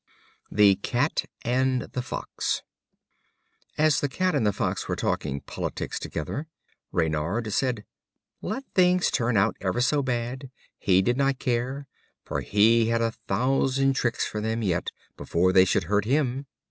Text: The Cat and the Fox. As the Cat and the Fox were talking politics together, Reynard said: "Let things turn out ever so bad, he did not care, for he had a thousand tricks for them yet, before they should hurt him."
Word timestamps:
The 0.51 0.77
Cat 0.77 1.25
and 1.45 1.83
the 1.83 2.01
Fox. 2.01 2.63
As 3.77 4.01
the 4.01 4.09
Cat 4.09 4.33
and 4.33 4.47
the 4.47 4.51
Fox 4.51 4.87
were 4.87 4.95
talking 4.95 5.41
politics 5.41 5.99
together, 5.99 6.47
Reynard 6.91 7.53
said: 7.53 7.85
"Let 8.41 8.63
things 8.73 9.11
turn 9.11 9.37
out 9.37 9.57
ever 9.61 9.79
so 9.79 10.01
bad, 10.01 10.49
he 10.79 11.03
did 11.03 11.17
not 11.17 11.37
care, 11.37 11.85
for 12.25 12.41
he 12.41 12.87
had 12.87 13.03
a 13.03 13.11
thousand 13.27 13.93
tricks 13.93 14.25
for 14.25 14.41
them 14.41 14.63
yet, 14.63 14.89
before 15.17 15.53
they 15.53 15.65
should 15.65 15.83
hurt 15.83 16.05
him." 16.05 16.47